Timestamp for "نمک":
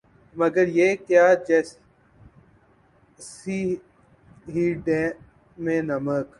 5.81-6.27